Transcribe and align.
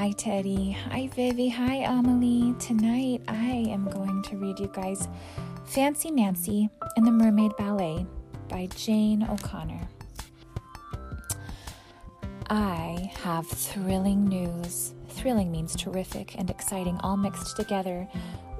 Hi, 0.00 0.12
Teddy. 0.12 0.70
Hi, 0.88 1.08
Vivi. 1.08 1.50
Hi, 1.50 1.84
Amelie. 1.84 2.54
Tonight 2.58 3.20
I 3.28 3.66
am 3.68 3.84
going 3.84 4.22
to 4.22 4.38
read 4.38 4.58
you 4.58 4.70
guys 4.72 5.06
Fancy 5.66 6.10
Nancy 6.10 6.70
and 6.96 7.06
the 7.06 7.10
Mermaid 7.10 7.54
Ballet 7.58 8.06
by 8.48 8.66
Jane 8.74 9.22
O'Connor. 9.22 9.86
I 12.48 13.12
have 13.22 13.46
thrilling 13.46 14.26
news. 14.26 14.94
Thrilling 15.10 15.52
means 15.52 15.76
terrific 15.76 16.34
and 16.38 16.48
exciting, 16.48 16.98
all 17.02 17.18
mixed 17.18 17.56
together. 17.56 18.08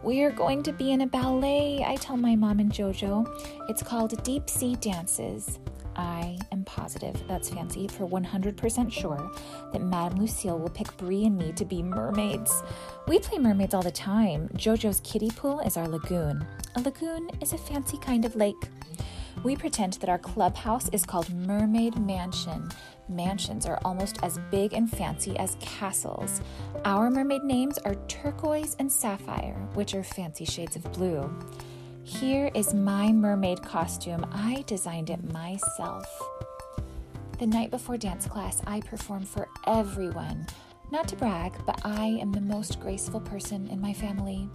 We're 0.03 0.33
going 0.33 0.63
to 0.65 0.75
be 0.75 0.93
in 0.93 1.01
a 1.01 1.07
ballet, 1.07 1.83
I 1.83 1.97
tell 1.97 2.19
my 2.19 2.37
mom 2.37 2.61
and 2.61 2.71
JoJo. 2.71 3.27
It's 3.71 3.83
called 3.83 4.23
Deep 4.25 4.51
Sea 4.51 4.77
Dances. 4.77 5.59
I 5.97 6.39
am 6.53 6.65
positive, 6.65 7.23
that's 7.27 7.51
fancy, 7.51 7.89
for 7.89 8.07
100% 8.07 8.93
sure 8.93 9.31
that 9.73 9.83
Madame 9.83 10.21
Lucille 10.21 10.59
will 10.59 10.71
pick 10.71 10.97
Bree 10.97 11.25
and 11.25 11.37
me 11.37 11.53
to 11.53 11.65
be 11.65 11.83
mermaids. 11.83 12.63
We 13.07 13.19
play 13.19 13.39
mermaids 13.39 13.75
all 13.75 13.83
the 13.83 13.91
time. 13.91 14.49
JoJo's 14.55 15.01
kiddie 15.01 15.31
pool 15.31 15.61
is 15.61 15.77
our 15.77 15.89
lagoon. 15.89 16.47
A 16.77 16.81
lagoon 16.81 17.31
is 17.41 17.53
a 17.53 17.59
fancy 17.59 17.99
kind 17.99 18.25
of 18.25 18.37
lake. 18.37 18.69
We 19.43 19.57
pretend 19.57 19.95
that 19.95 20.11
our 20.11 20.19
clubhouse 20.19 20.89
is 20.91 21.07
called 21.07 21.33
Mermaid 21.33 21.99
Mansion. 21.99 22.69
Mansions 23.09 23.65
are 23.67 23.81
almost 23.85 24.19
as 24.23 24.39
big 24.51 24.73
and 24.75 24.91
fancy 24.91 25.37
as 25.39 25.57
castles. 25.61 26.41
Our 26.85 27.11
mermaid 27.11 27.43
names 27.43 27.79
are 27.79 27.95
Turquoise 28.07 28.77
and 28.79 28.91
Sapphire, 28.91 29.57
which 29.75 29.95
are 29.95 30.03
fancy 30.03 30.45
shades 30.45 30.77
of 30.77 30.93
blue. 30.93 31.33
Here 32.19 32.51
is 32.55 32.75
my 32.75 33.13
mermaid 33.13 33.63
costume. 33.63 34.27
I 34.33 34.65
designed 34.67 35.11
it 35.11 35.33
myself. 35.33 36.05
The 37.39 37.47
night 37.47 37.71
before 37.71 37.97
dance 37.97 38.27
class, 38.27 38.61
I 38.67 38.81
perform 38.81 39.25
for 39.25 39.49
everyone. 39.65 40.45
Not 40.91 41.07
to 41.09 41.17
brag, 41.17 41.53
but 41.65 41.81
I 41.85 42.19
am 42.21 42.33
the 42.33 42.41
most 42.41 42.81
graceful 42.81 43.21
person 43.21 43.69
in 43.69 43.81
my 43.81 43.95
family. 43.95 44.51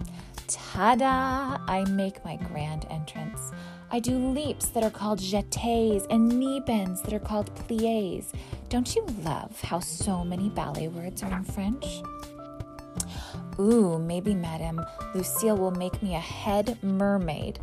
Ta 0.47 0.95
da! 0.95 1.57
I 1.65 1.85
make 1.89 2.23
my 2.25 2.35
grand 2.35 2.85
entrance. 2.89 3.53
I 3.89 3.99
do 4.01 4.15
leaps 4.17 4.67
that 4.69 4.83
are 4.83 4.91
called 4.91 5.19
jetés 5.19 6.05
and 6.09 6.27
knee 6.27 6.59
bends 6.59 7.01
that 7.03 7.13
are 7.13 7.19
called 7.19 7.55
pliés. 7.55 8.33
Don't 8.67 8.93
you 8.95 9.05
love 9.23 9.59
how 9.61 9.79
so 9.79 10.25
many 10.25 10.49
ballet 10.49 10.89
words 10.89 11.23
are 11.23 11.31
in 11.31 11.45
French? 11.45 11.85
Ooh, 13.59 13.97
maybe 13.99 14.33
Madame 14.33 14.85
Lucille 15.13 15.57
will 15.57 15.71
make 15.71 16.01
me 16.03 16.15
a 16.15 16.19
head 16.19 16.77
mermaid. 16.83 17.59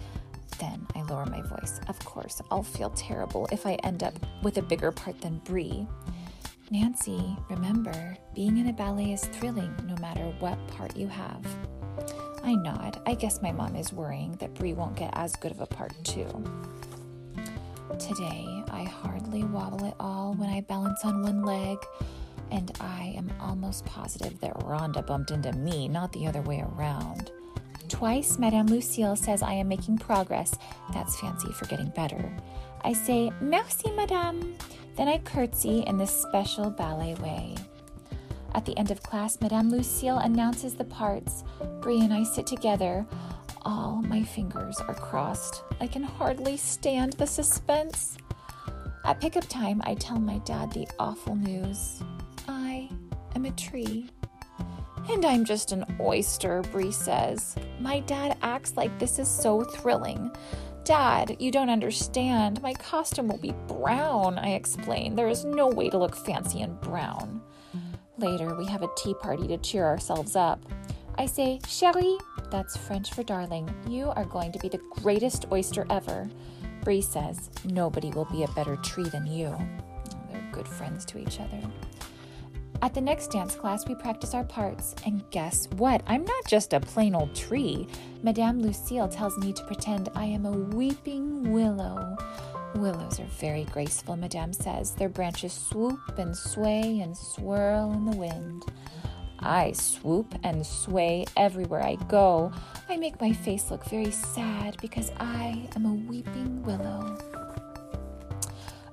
Then 0.58 0.86
I 0.94 1.02
lower 1.02 1.26
my 1.26 1.42
voice. 1.42 1.80
Of 1.88 1.98
course, 2.04 2.40
I'll 2.50 2.62
feel 2.62 2.90
terrible 2.90 3.48
if 3.52 3.66
I 3.66 3.74
end 3.82 4.02
up 4.02 4.14
with 4.42 4.58
a 4.58 4.62
bigger 4.62 4.92
part 4.92 5.20
than 5.20 5.38
Bree. 5.38 5.86
Nancy, 6.70 7.36
remember, 7.50 8.16
being 8.34 8.56
in 8.56 8.68
a 8.68 8.72
ballet 8.72 9.12
is 9.12 9.24
thrilling 9.26 9.74
no 9.86 9.94
matter 10.00 10.22
what 10.38 10.56
part 10.68 10.96
you 10.96 11.08
have. 11.08 11.44
I 12.42 12.54
nod. 12.54 13.00
I 13.06 13.14
guess 13.14 13.42
my 13.42 13.52
mom 13.52 13.76
is 13.76 13.92
worrying 13.92 14.32
that 14.36 14.54
Bree 14.54 14.72
won't 14.72 14.96
get 14.96 15.10
as 15.14 15.36
good 15.36 15.52
of 15.52 15.60
a 15.60 15.66
part, 15.66 15.92
too. 16.02 16.26
Today, 17.98 18.64
I 18.70 18.84
hardly 18.84 19.44
wobble 19.44 19.84
at 19.84 19.96
all 20.00 20.34
when 20.34 20.48
I 20.48 20.62
balance 20.62 21.04
on 21.04 21.22
one 21.22 21.42
leg 21.42 21.76
and 22.52 22.70
I 22.80 23.14
am 23.16 23.32
almost 23.40 23.86
positive 23.86 24.38
that 24.40 24.54
Rhonda 24.60 25.04
bumped 25.04 25.30
into 25.30 25.52
me, 25.54 25.88
not 25.88 26.12
the 26.12 26.26
other 26.26 26.42
way 26.42 26.62
around. 26.62 27.32
Twice, 27.88 28.38
Madame 28.38 28.66
Lucille 28.66 29.16
says 29.16 29.42
I 29.42 29.54
am 29.54 29.68
making 29.68 29.98
progress. 29.98 30.54
That's 30.92 31.18
fancy 31.18 31.50
for 31.52 31.64
getting 31.66 31.88
better. 31.90 32.36
I 32.84 32.92
say, 32.92 33.32
Merci, 33.40 33.90
Madame. 33.92 34.54
Then 34.96 35.08
I 35.08 35.18
curtsy 35.18 35.80
in 35.86 35.96
this 35.96 36.10
special 36.10 36.70
ballet 36.70 37.14
way. 37.16 37.56
At 38.54 38.66
the 38.66 38.76
end 38.76 38.90
of 38.90 39.02
class, 39.02 39.40
Madame 39.40 39.70
Lucille 39.70 40.18
announces 40.18 40.74
the 40.74 40.84
parts. 40.84 41.44
Bree 41.80 42.00
and 42.00 42.12
I 42.12 42.22
sit 42.22 42.46
together. 42.46 43.06
All 43.62 44.02
my 44.02 44.22
fingers 44.22 44.78
are 44.88 44.94
crossed. 44.94 45.62
I 45.80 45.86
can 45.86 46.02
hardly 46.02 46.58
stand 46.58 47.14
the 47.14 47.26
suspense. 47.26 48.18
At 49.04 49.20
pickup 49.20 49.48
time, 49.48 49.80
I 49.84 49.94
tell 49.94 50.18
my 50.18 50.38
dad 50.38 50.72
the 50.72 50.86
awful 50.98 51.34
news. 51.34 52.02
Am 53.34 53.44
a 53.44 53.50
tree. 53.52 54.08
And 55.10 55.24
I'm 55.24 55.44
just 55.44 55.72
an 55.72 55.84
oyster, 56.00 56.62
Bree 56.70 56.92
says. 56.92 57.56
My 57.80 58.00
dad 58.00 58.36
acts 58.42 58.76
like 58.76 58.96
this 58.98 59.18
is 59.18 59.28
so 59.28 59.62
thrilling. 59.62 60.30
Dad, 60.84 61.36
you 61.38 61.50
don't 61.50 61.70
understand. 61.70 62.62
My 62.62 62.74
costume 62.74 63.28
will 63.28 63.38
be 63.38 63.54
brown, 63.68 64.38
I 64.38 64.54
explain. 64.54 65.14
There 65.14 65.28
is 65.28 65.44
no 65.44 65.68
way 65.68 65.90
to 65.90 65.98
look 65.98 66.16
fancy 66.16 66.60
in 66.60 66.74
brown. 66.76 67.40
Later, 68.18 68.54
we 68.56 68.66
have 68.66 68.82
a 68.82 68.90
tea 68.96 69.14
party 69.14 69.48
to 69.48 69.58
cheer 69.58 69.84
ourselves 69.84 70.36
up. 70.36 70.60
I 71.18 71.26
say, 71.26 71.60
Chérie, 71.64 72.18
that's 72.50 72.76
French 72.76 73.12
for 73.12 73.22
darling, 73.22 73.72
you 73.88 74.10
are 74.10 74.24
going 74.24 74.52
to 74.52 74.58
be 74.58 74.68
the 74.68 74.80
greatest 74.90 75.46
oyster 75.50 75.86
ever. 75.90 76.28
Bree 76.84 77.00
says, 77.00 77.50
Nobody 77.64 78.10
will 78.10 78.26
be 78.26 78.42
a 78.42 78.48
better 78.48 78.76
tree 78.76 79.08
than 79.08 79.26
you. 79.26 79.56
They're 80.30 80.48
good 80.52 80.68
friends 80.68 81.04
to 81.06 81.18
each 81.18 81.40
other. 81.40 81.60
At 82.82 82.94
the 82.94 83.00
next 83.00 83.30
dance 83.30 83.54
class, 83.54 83.86
we 83.86 83.94
practice 83.94 84.34
our 84.34 84.42
parts. 84.42 84.96
And 85.06 85.22
guess 85.30 85.68
what? 85.76 86.02
I'm 86.08 86.24
not 86.24 86.46
just 86.48 86.72
a 86.72 86.80
plain 86.80 87.14
old 87.14 87.32
tree. 87.32 87.86
Madame 88.24 88.60
Lucille 88.60 89.06
tells 89.06 89.38
me 89.38 89.52
to 89.52 89.64
pretend 89.66 90.08
I 90.16 90.24
am 90.24 90.44
a 90.46 90.50
weeping 90.50 91.52
willow. 91.52 92.16
Willows 92.74 93.20
are 93.20 93.26
very 93.38 93.64
graceful, 93.66 94.16
Madame 94.16 94.52
says. 94.52 94.96
Their 94.96 95.08
branches 95.08 95.52
swoop 95.52 96.18
and 96.18 96.36
sway 96.36 96.98
and 96.98 97.16
swirl 97.16 97.92
in 97.92 98.04
the 98.04 98.16
wind. 98.16 98.64
I 99.38 99.72
swoop 99.72 100.34
and 100.42 100.66
sway 100.66 101.26
everywhere 101.36 101.84
I 101.84 101.94
go. 102.08 102.52
I 102.88 102.96
make 102.96 103.20
my 103.20 103.32
face 103.32 103.70
look 103.70 103.84
very 103.84 104.10
sad 104.10 104.76
because 104.80 105.12
I 105.20 105.68
am 105.76 105.86
a 105.86 105.94
weeping 105.94 106.64
willow. 106.64 107.31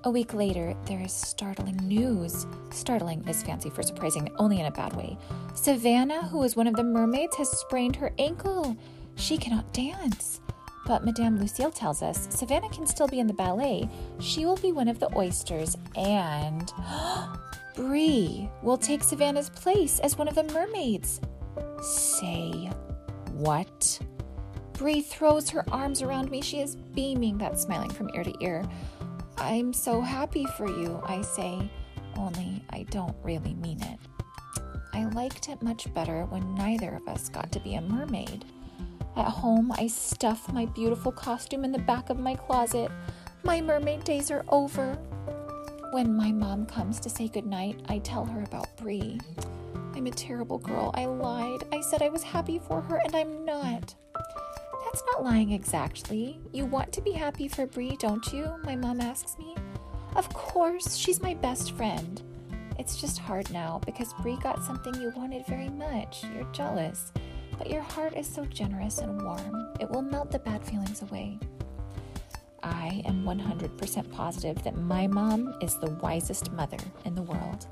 A 0.05 0.09
week 0.09 0.33
later, 0.33 0.73
there 0.85 1.01
is 1.01 1.11
startling 1.11 1.75
news. 1.83 2.47
Startling 2.71 3.21
is 3.27 3.43
fancy 3.43 3.69
for 3.69 3.83
surprising, 3.83 4.31
only 4.37 4.61
in 4.61 4.65
a 4.65 4.71
bad 4.71 4.95
way. 4.95 5.17
Savannah, 5.55 6.25
who 6.27 6.43
is 6.43 6.55
one 6.55 6.67
of 6.67 6.75
the 6.75 6.83
mermaids, 6.83 7.35
has 7.35 7.49
sprained 7.49 7.97
her 7.97 8.13
ankle. 8.17 8.77
She 9.15 9.37
cannot 9.37 9.73
dance. 9.73 10.39
But 10.85 11.03
Madame 11.03 11.37
Lucille 11.37 11.71
tells 11.71 12.01
us 12.01 12.29
Savannah 12.31 12.69
can 12.69 12.87
still 12.87 13.09
be 13.09 13.19
in 13.19 13.27
the 13.27 13.33
ballet. 13.33 13.89
She 14.21 14.45
will 14.45 14.55
be 14.55 14.71
one 14.71 14.87
of 14.87 15.01
the 15.01 15.13
oysters, 15.17 15.75
and 15.97 16.71
Bree 17.75 18.49
will 18.63 18.77
take 18.77 19.03
Savannah's 19.03 19.49
place 19.49 19.99
as 19.99 20.17
one 20.17 20.29
of 20.29 20.35
the 20.35 20.43
mermaids. 20.43 21.19
Say 21.81 22.69
what? 23.33 23.99
Bree 24.73 25.01
throws 25.01 25.49
her 25.49 25.65
arms 25.73 26.01
around 26.01 26.31
me. 26.31 26.41
She 26.41 26.61
is 26.61 26.77
beaming, 26.77 27.37
that 27.39 27.59
smiling 27.59 27.89
from 27.89 28.09
ear 28.15 28.23
to 28.23 28.33
ear. 28.39 28.63
I'm 29.41 29.73
so 29.73 30.01
happy 30.01 30.45
for 30.57 30.67
you, 30.67 31.01
I 31.05 31.21
say, 31.21 31.71
only 32.17 32.63
I 32.71 32.83
don't 32.89 33.15
really 33.23 33.53
mean 33.55 33.81
it. 33.81 33.99
I 34.93 35.05
liked 35.05 35.47
it 35.47 35.61
much 35.61 35.91
better 35.93 36.25
when 36.25 36.55
neither 36.55 36.95
of 36.95 37.07
us 37.07 37.29
got 37.29 37.51
to 37.53 37.59
be 37.61 37.75
a 37.75 37.81
mermaid. 37.81 38.43
At 39.15 39.29
home, 39.29 39.71
I 39.71 39.87
stuff 39.87 40.51
my 40.51 40.65
beautiful 40.65 41.11
costume 41.11 41.63
in 41.63 41.71
the 41.71 41.79
back 41.79 42.09
of 42.09 42.19
my 42.19 42.35
closet. 42.35 42.91
My 43.43 43.61
mermaid 43.61 44.03
days 44.03 44.29
are 44.29 44.45
over. 44.49 44.93
When 45.91 46.13
my 46.15 46.31
mom 46.31 46.65
comes 46.65 46.99
to 46.99 47.09
say 47.09 47.29
goodnight, 47.29 47.81
I 47.87 47.99
tell 47.99 48.25
her 48.25 48.43
about 48.43 48.75
Bree. 48.77 49.19
I'm 49.95 50.05
a 50.05 50.11
terrible 50.11 50.57
girl. 50.57 50.91
I 50.93 51.05
lied. 51.05 51.63
I 51.71 51.81
said 51.81 52.01
I 52.01 52.09
was 52.09 52.23
happy 52.23 52.59
for 52.59 52.81
her, 52.81 52.97
and 52.97 53.15
I'm 53.15 53.45
not. 53.45 53.95
That's 54.91 55.03
not 55.13 55.23
lying 55.23 55.51
exactly. 55.51 56.39
You 56.51 56.65
want 56.65 56.91
to 56.93 57.01
be 57.01 57.11
happy 57.11 57.47
for 57.47 57.67
Bree, 57.67 57.95
don't 57.99 58.25
you? 58.33 58.55
My 58.63 58.75
mom 58.75 58.99
asks 58.99 59.37
me. 59.37 59.55
Of 60.15 60.33
course, 60.33 60.95
she's 60.95 61.21
my 61.21 61.35
best 61.35 61.73
friend. 61.73 62.19
It's 62.79 62.99
just 62.99 63.19
hard 63.19 63.51
now 63.51 63.81
because 63.85 64.15
Bree 64.23 64.37
got 64.41 64.63
something 64.63 64.95
you 64.95 65.13
wanted 65.15 65.45
very 65.45 65.69
much. 65.69 66.23
You're 66.33 66.51
jealous. 66.53 67.11
But 67.55 67.69
your 67.69 67.83
heart 67.83 68.17
is 68.17 68.25
so 68.25 68.45
generous 68.45 68.97
and 68.97 69.21
warm, 69.21 69.75
it 69.79 69.87
will 69.91 70.01
melt 70.01 70.31
the 70.31 70.39
bad 70.39 70.65
feelings 70.65 71.03
away. 71.03 71.37
I 72.63 73.03
am 73.05 73.23
100% 73.25 74.11
positive 74.11 74.63
that 74.63 74.75
my 74.75 75.05
mom 75.05 75.53
is 75.61 75.77
the 75.77 75.91
wisest 76.01 76.51
mother 76.51 76.79
in 77.05 77.13
the 77.13 77.21
world. 77.21 77.67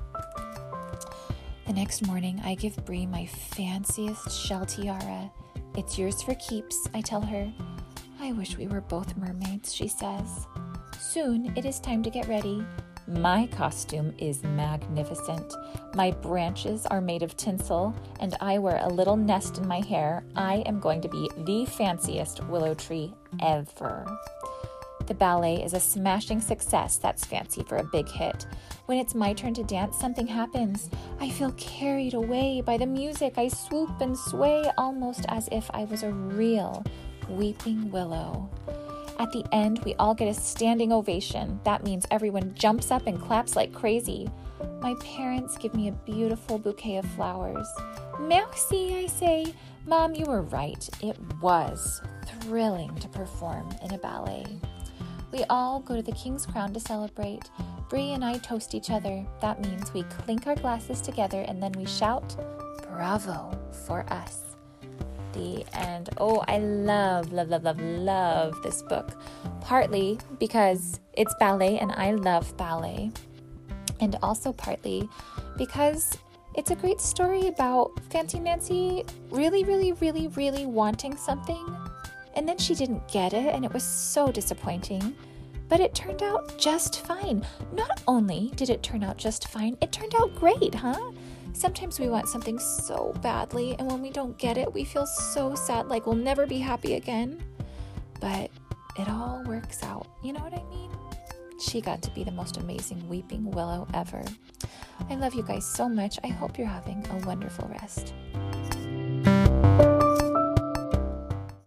The 1.66 1.72
next 1.72 2.06
morning, 2.06 2.40
I 2.44 2.54
give 2.54 2.76
Brie 2.84 3.06
my 3.06 3.26
fanciest 3.26 4.30
shell 4.30 4.66
tiara 4.66 5.32
it's 5.78 5.96
yours 5.96 6.20
for 6.20 6.34
keeps, 6.34 6.88
I 6.92 7.00
tell 7.00 7.20
her. 7.20 7.48
I 8.20 8.32
wish 8.32 8.58
we 8.58 8.66
were 8.66 8.80
both 8.80 9.16
mermaids, 9.16 9.72
she 9.72 9.86
says. 9.86 10.48
Soon 10.98 11.56
it 11.56 11.64
is 11.64 11.78
time 11.78 12.02
to 12.02 12.10
get 12.10 12.26
ready. 12.26 12.66
My 13.06 13.46
costume 13.46 14.12
is 14.18 14.42
magnificent. 14.42 15.54
My 15.94 16.10
branches 16.10 16.84
are 16.86 17.00
made 17.00 17.22
of 17.22 17.36
tinsel, 17.36 17.94
and 18.18 18.36
I 18.40 18.58
wear 18.58 18.80
a 18.82 18.88
little 18.88 19.16
nest 19.16 19.58
in 19.58 19.68
my 19.68 19.80
hair. 19.80 20.24
I 20.34 20.64
am 20.66 20.80
going 20.80 21.00
to 21.00 21.08
be 21.08 21.30
the 21.38 21.64
fanciest 21.64 22.44
willow 22.48 22.74
tree 22.74 23.14
ever. 23.40 24.04
The 25.06 25.14
ballet 25.14 25.62
is 25.62 25.74
a 25.74 25.80
smashing 25.80 26.40
success. 26.40 26.98
That's 26.98 27.24
fancy 27.24 27.62
for 27.62 27.76
a 27.76 27.84
big 27.84 28.08
hit. 28.08 28.46
When 28.88 28.96
it's 28.96 29.14
my 29.14 29.34
turn 29.34 29.52
to 29.52 29.62
dance, 29.62 29.98
something 29.98 30.26
happens. 30.26 30.88
I 31.20 31.28
feel 31.28 31.52
carried 31.58 32.14
away 32.14 32.62
by 32.62 32.78
the 32.78 32.86
music. 32.86 33.34
I 33.36 33.48
swoop 33.48 34.00
and 34.00 34.16
sway 34.16 34.64
almost 34.78 35.26
as 35.28 35.46
if 35.52 35.70
I 35.74 35.84
was 35.84 36.02
a 36.02 36.10
real 36.10 36.82
weeping 37.28 37.90
willow. 37.90 38.48
At 39.18 39.30
the 39.30 39.44
end, 39.52 39.84
we 39.84 39.94
all 39.96 40.14
get 40.14 40.28
a 40.28 40.32
standing 40.32 40.90
ovation. 40.90 41.60
That 41.64 41.84
means 41.84 42.06
everyone 42.10 42.54
jumps 42.54 42.90
up 42.90 43.06
and 43.06 43.20
claps 43.20 43.56
like 43.56 43.74
crazy. 43.74 44.30
My 44.80 44.94
parents 45.04 45.58
give 45.58 45.74
me 45.74 45.88
a 45.88 46.00
beautiful 46.06 46.58
bouquet 46.58 46.96
of 46.96 47.04
flowers. 47.10 47.68
Merci, 48.18 48.96
I 48.96 49.06
say. 49.06 49.52
Mom, 49.84 50.14
you 50.14 50.24
were 50.24 50.40
right. 50.44 50.88
It 51.02 51.18
was 51.42 52.00
thrilling 52.26 52.94
to 53.00 53.08
perform 53.08 53.68
in 53.84 53.92
a 53.92 53.98
ballet. 53.98 54.46
We 55.30 55.44
all 55.50 55.80
go 55.80 55.94
to 55.94 56.02
the 56.02 56.12
King's 56.12 56.46
Crown 56.46 56.72
to 56.72 56.80
celebrate. 56.80 57.50
Bree 57.88 58.12
and 58.12 58.24
I 58.24 58.38
toast 58.38 58.74
each 58.74 58.90
other. 58.90 59.24
That 59.40 59.60
means 59.60 59.92
we 59.94 60.02
clink 60.04 60.46
our 60.46 60.56
glasses 60.56 61.00
together 61.00 61.42
and 61.42 61.62
then 61.62 61.72
we 61.72 61.86
shout, 61.86 62.36
Bravo 62.82 63.58
for 63.86 64.04
us. 64.12 64.42
The 65.32 65.64
end. 65.72 66.10
Oh, 66.18 66.44
I 66.48 66.58
love, 66.58 67.32
love, 67.32 67.48
love, 67.48 67.64
love, 67.64 67.80
love 67.80 68.62
this 68.62 68.82
book. 68.82 69.12
Partly 69.60 70.18
because 70.38 71.00
it's 71.12 71.34
ballet 71.38 71.78
and 71.78 71.92
I 71.92 72.12
love 72.12 72.56
ballet, 72.56 73.10
and 74.00 74.16
also 74.22 74.52
partly 74.52 75.08
because 75.56 76.16
it's 76.54 76.70
a 76.70 76.76
great 76.76 77.00
story 77.00 77.46
about 77.46 77.92
Fancy 78.10 78.40
Nancy 78.40 79.04
really, 79.30 79.64
really, 79.64 79.92
really, 79.92 80.28
really 80.28 80.66
wanting 80.66 81.16
something, 81.16 81.76
and 82.34 82.48
then 82.48 82.58
she 82.58 82.74
didn't 82.74 83.06
get 83.08 83.32
it, 83.32 83.54
and 83.54 83.64
it 83.64 83.72
was 83.72 83.84
so 83.84 84.32
disappointing. 84.32 85.14
But 85.68 85.80
it 85.80 85.94
turned 85.94 86.22
out 86.22 86.56
just 86.58 87.06
fine. 87.06 87.46
Not 87.72 88.02
only 88.08 88.52
did 88.56 88.70
it 88.70 88.82
turn 88.82 89.04
out 89.04 89.18
just 89.18 89.48
fine, 89.48 89.76
it 89.80 89.92
turned 89.92 90.14
out 90.14 90.34
great, 90.34 90.74
huh? 90.74 91.12
Sometimes 91.52 91.98
we 91.98 92.08
want 92.08 92.28
something 92.28 92.58
so 92.58 93.12
badly, 93.20 93.74
and 93.78 93.90
when 93.90 94.00
we 94.00 94.10
don't 94.10 94.38
get 94.38 94.56
it, 94.56 94.72
we 94.72 94.84
feel 94.84 95.06
so 95.06 95.54
sad, 95.54 95.88
like 95.88 96.06
we'll 96.06 96.14
never 96.14 96.46
be 96.46 96.58
happy 96.58 96.94
again. 96.94 97.42
But 98.20 98.50
it 98.98 99.08
all 99.08 99.42
works 99.46 99.82
out. 99.82 100.06
You 100.22 100.32
know 100.32 100.40
what 100.40 100.54
I 100.54 100.62
mean? 100.70 100.90
She 101.60 101.80
got 101.80 102.00
to 102.02 102.10
be 102.12 102.24
the 102.24 102.30
most 102.30 102.56
amazing 102.56 103.08
weeping 103.08 103.50
willow 103.50 103.86
ever. 103.92 104.22
I 105.10 105.14
love 105.16 105.34
you 105.34 105.42
guys 105.42 105.66
so 105.66 105.88
much. 105.88 106.18
I 106.22 106.28
hope 106.28 106.58
you're 106.58 106.66
having 106.66 107.04
a 107.10 107.26
wonderful 107.26 107.68
rest. 107.68 108.14